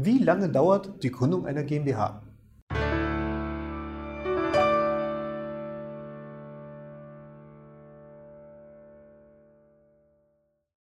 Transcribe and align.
Wie 0.00 0.18
lange 0.18 0.48
dauert 0.48 1.02
die 1.02 1.10
Gründung 1.10 1.44
einer 1.44 1.64
GmbH? 1.64 2.22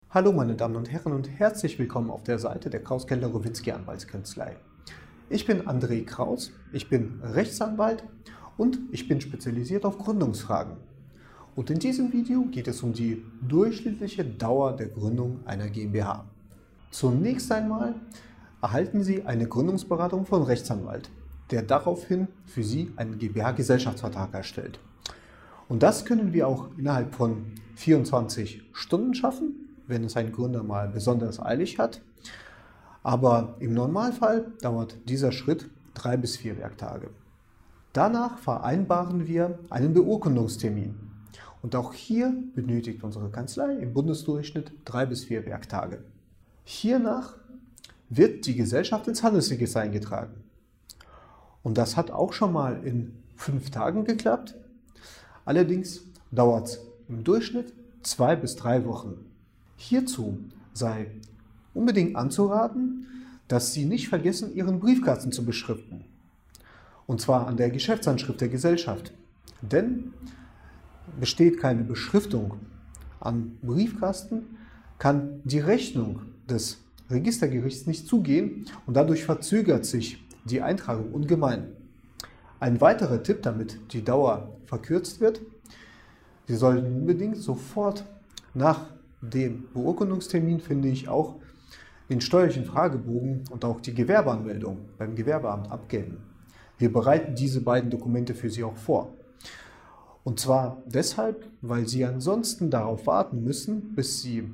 Hallo 0.09 0.33
meine 0.33 0.55
Damen 0.55 0.75
und 0.75 0.91
Herren 0.91 1.13
und 1.13 1.29
herzlich 1.29 1.79
willkommen 1.79 2.09
auf 2.09 2.23
der 2.23 2.39
Seite 2.39 2.70
der 2.70 2.83
Kraus-Keller 2.83 3.28
Rowinski 3.28 3.71
Anwaltskanzlei. 3.71 4.57
Ich 5.29 5.47
bin 5.47 5.62
André 5.62 6.04
Kraus, 6.06 6.52
ich 6.74 6.90
bin 6.90 7.22
Rechtsanwalt 7.24 8.04
und 8.58 8.79
ich 8.92 9.08
bin 9.08 9.22
spezialisiert 9.22 9.86
auf 9.86 9.97
Gründungsfragen. 9.97 10.76
Und 11.56 11.70
in 11.70 11.79
diesem 11.79 12.12
Video 12.12 12.44
geht 12.52 12.68
es 12.68 12.84
um 12.84 12.92
die 12.92 13.24
durchschnittliche 13.47 14.26
Dauer 14.26 14.76
der 14.76 14.90
Gründung 14.90 15.40
einer 15.46 15.70
GmbH. 15.70 16.26
Zunächst 16.91 17.50
einmal 17.54 17.95
erhalten 18.66 19.04
Sie 19.04 19.22
eine 19.26 19.48
Gründungsberatung 19.48 20.26
von 20.26 20.41
Rechtsanwalt, 20.41 21.12
der 21.52 21.62
daraufhin 21.62 22.30
für 22.48 22.64
Sie 22.64 22.92
einen 22.96 23.20
GmbH-Gesellschaftsvertrag 23.20 24.34
erstellt. 24.34 24.80
Und 25.70 25.84
das 25.84 26.04
können 26.04 26.34
wir 26.34 26.48
auch 26.48 26.70
innerhalb 26.76 27.14
von 27.14 27.46
24 27.76 28.64
Stunden 28.73 29.14
schaffen, 29.14 29.70
wenn 29.86 30.04
es 30.04 30.18
ein 30.18 30.32
Gründer 30.32 30.64
mal 30.64 30.88
besonders 30.88 31.40
eilig 31.40 31.78
hat. 31.78 32.02
Aber 33.04 33.56
im 33.59 33.76
Normalfall 33.76 34.52
dauert 34.62 34.98
dieser 35.08 35.32
Schritt 35.32 35.70
drei 35.94 36.18
bis 36.18 36.36
vier 36.36 36.58
Werktage. 36.58 37.12
Danach 37.94 38.40
vereinbaren 38.40 39.28
wir 39.28 39.59
einen 39.70 39.94
Beurkundungstermin. 39.94 40.95
Und 41.62 41.76
auch 41.76 41.94
hier 41.94 42.34
benötigt 42.56 43.04
unsere 43.04 43.30
Kanzlei 43.30 43.76
im 43.76 43.94
Bundesdurchschnitt 43.94 44.72
drei 44.86 45.06
bis 45.06 45.23
vier 45.23 45.45
Werktage. 45.45 46.04
Hiernach 46.64 47.36
wird 48.09 48.45
die 48.45 48.55
Gesellschaft 48.55 49.08
ins 49.08 49.23
Handelsregister 49.23 49.82
eingetragen. 49.82 50.44
Und 51.64 51.77
das 51.77 51.98
hat 51.98 52.12
auch 52.12 52.34
schon 52.34 52.54
mal 52.54 52.86
in 52.86 53.14
fünf 53.36 53.72
Tagen 53.72 54.06
geklappt. 54.06 54.56
Allerdings 55.45 56.02
dauert 56.31 56.67
es 56.67 56.80
im 57.08 57.23
Durchschnitt 57.23 57.73
zwei 58.03 58.36
bis 58.36 58.56
drei 58.56 58.86
Wochen. 58.86 59.26
Hierzu 59.76 60.38
sei 60.73 61.11
unbedingt 61.73 62.16
anzuraten, 62.16 63.08
dass 63.48 63.73
Sie 63.73 63.86
nicht 63.86 64.08
vergessen, 64.08 64.56
Ihren 64.56 64.80
Briefkasten 64.80 65.31
zu 65.31 65.45
beschriften. 65.45 66.06
Und 67.08 67.22
zwar 67.22 67.48
an 67.48 67.58
der 67.58 67.70
Geschäftsanschrift 67.70 68.42
der 68.42 68.50
Gesellschaft. 68.50 69.11
Denn 69.61 70.14
besteht 71.20 71.59
keine 71.59 71.83
Beschriftung 71.83 72.59
an 73.20 73.58
Briefkasten, 73.61 74.58
kann 74.98 75.42
die 75.44 75.59
Rechnung 75.59 76.22
des 76.50 76.84
Registergerichts 77.09 77.88
nicht 77.88 78.08
zugehen 78.08 78.66
und 78.86 78.95
dadurch 78.95 79.25
verzögert 79.25 79.86
sich 79.86 80.23
die 80.45 80.61
Eintragung 80.61 81.11
ungemein. 81.11 81.67
Ein 82.59 82.81
weiterer 82.81 83.22
Tipp, 83.22 83.44
damit 83.44 83.94
die 83.94 84.03
Dauer 84.03 84.56
verkürzt 84.66 85.20
wird, 85.20 85.42
Sie 86.48 86.56
sollten 86.56 86.86
unbedingt 86.86 87.38
sofort 87.38 88.06
nach 88.53 88.88
dem 89.22 89.66
Beurkundungstermin, 89.73 90.59
finde 90.59 90.89
ich, 90.89 91.09
auch 91.09 91.36
den 92.09 92.22
steuerlichen 92.22 92.66
Fragebogen 92.66 93.45
und 93.50 93.66
auch 93.66 93.81
die 93.81 93.95
Gewerbeanmeldung 93.95 94.78
beim 95.00 95.16
Gewerbeamt 95.16 95.72
abgeben. 95.72 96.17
Wir 96.78 96.94
bereiten 96.94 97.33
diese 97.36 97.61
beiden 97.61 97.89
Dokumente 97.89 98.36
für 98.36 98.50
Sie 98.50 98.64
auch 98.64 98.78
vor. 98.78 99.14
Und 100.23 100.39
zwar 100.39 100.83
deshalb, 100.86 101.48
weil 101.61 101.88
Sie 101.88 102.06
ansonsten 102.06 102.70
darauf 102.70 103.08
warten 103.08 103.44
müssen, 103.44 103.95
bis 103.95 104.22
Sie 104.22 104.50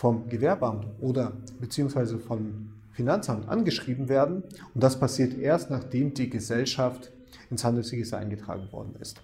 vom 0.00 0.30
Gewerbeamt 0.30 0.86
oder 1.00 1.34
beziehungsweise 1.60 2.18
vom 2.18 2.70
Finanzamt 2.90 3.46
angeschrieben 3.50 4.08
werden. 4.08 4.44
Und 4.74 4.82
das 4.82 4.98
passiert 4.98 5.36
erst, 5.38 5.68
nachdem 5.68 6.14
die 6.14 6.30
Gesellschaft 6.30 7.12
ins 7.50 7.64
Handelsregister 7.64 8.16
eingetragen 8.16 8.72
worden 8.72 8.94
ist. 8.98 9.20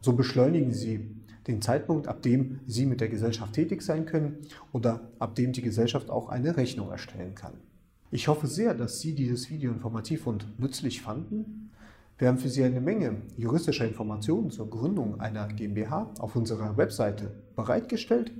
So 0.00 0.12
beschleunigen 0.12 0.72
Sie 0.72 1.10
den 1.48 1.60
Zeitpunkt, 1.60 2.06
ab 2.06 2.22
dem 2.22 2.60
Sie 2.68 2.86
mit 2.86 3.00
der 3.00 3.08
Gesellschaft 3.08 3.52
tätig 3.54 3.82
sein 3.82 4.06
können 4.06 4.38
oder 4.70 5.00
ab 5.18 5.34
dem 5.34 5.50
die 5.50 5.60
Gesellschaft 5.60 6.08
auch 6.08 6.28
eine 6.28 6.56
Rechnung 6.56 6.88
erstellen 6.88 7.34
kann. 7.34 7.54
Ich 8.12 8.28
hoffe 8.28 8.46
sehr, 8.46 8.74
dass 8.74 9.00
Sie 9.00 9.16
dieses 9.16 9.50
Video 9.50 9.72
informativ 9.72 10.28
und 10.28 10.46
nützlich 10.60 11.02
fanden. 11.02 11.72
Wir 12.16 12.28
haben 12.28 12.38
für 12.38 12.48
Sie 12.48 12.62
eine 12.62 12.80
Menge 12.80 13.22
juristischer 13.36 13.88
Informationen 13.88 14.52
zur 14.52 14.70
Gründung 14.70 15.20
einer 15.20 15.48
GmbH 15.48 16.12
auf 16.20 16.36
unserer 16.36 16.76
Webseite 16.76 17.32
bereitgestellt. 17.56 18.30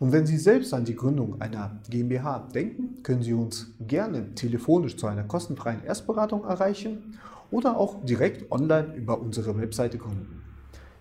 Und 0.00 0.12
wenn 0.12 0.26
Sie 0.26 0.38
selbst 0.38 0.74
an 0.74 0.84
die 0.84 0.96
Gründung 0.96 1.40
einer 1.40 1.80
GmbH 1.88 2.48
denken, 2.54 3.02
können 3.02 3.22
Sie 3.22 3.32
uns 3.32 3.72
gerne 3.80 4.34
telefonisch 4.34 4.96
zu 4.96 5.06
einer 5.06 5.24
kostenfreien 5.24 5.84
Erstberatung 5.84 6.44
erreichen 6.44 7.18
oder 7.50 7.76
auch 7.76 8.04
direkt 8.04 8.50
online 8.50 8.94
über 8.94 9.20
unsere 9.20 9.56
Webseite 9.56 9.98
gründen. 9.98 10.42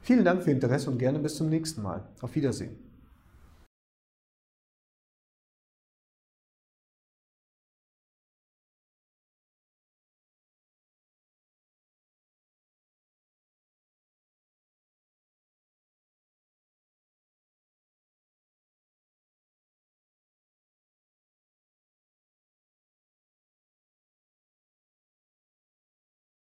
Vielen 0.01 0.25
Dank 0.25 0.43
für 0.43 0.49
Ihr 0.49 0.55
Interesse 0.55 0.91
und 0.91 0.99
gerne 0.99 1.19
bis 1.19 1.35
zum 1.35 1.49
nächsten 1.49 1.81
Mal. 1.81 2.03
Auf 2.21 2.35
Wiedersehen. 2.35 2.92